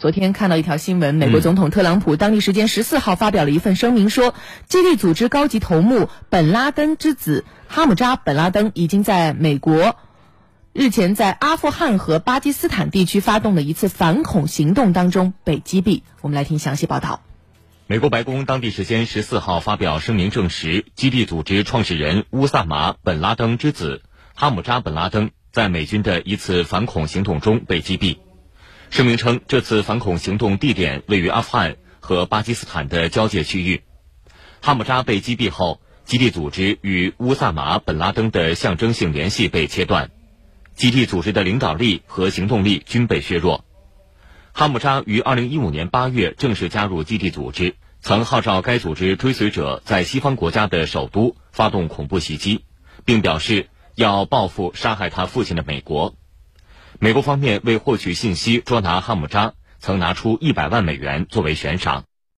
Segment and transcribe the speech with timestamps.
[0.00, 4.34] 昨天看到一条新闻，美国总统特朗普当地时间十四号发表了一份声明，说
[4.66, 9.96] 基地组织高级头目本拉登之子哈姆扎本拉登已经在美国
[10.72, 16.00] 日前在阿富汗和巴基斯坦地区发动的一次反恐行动当中被击毙。
[16.22, 17.20] 我们来听详细报道。
[17.86, 24.00] 美国白宫当地时间十四号发表声明，证实基地组织创始人乌萨马本拉登之子
[24.34, 28.16] 哈姆扎本拉登在美军的一次反恐行动中被击毙。
[28.90, 33.82] 声明称，这次反恐行动地点位于阿富汗和巴基斯坦的交界区域。
[34.60, 40.10] 哈姆扎被击毙后，基地组织与乌萨马本拉登的象征性联系被切断，
[40.74, 43.64] 基地组织的领导力和行动力均被削弱。
[44.52, 52.64] 哈姆扎于2015年8月正式加入基地组织，曾号召该组织追随者在西方国家的首都发动恐怖袭击，
[53.04, 56.16] 并表示要报复杀害他父亲的美国。
[57.02, 62.04] 美国方面为获取信息捉拿哈姆扎，曾拿出一百万美元作为悬赏。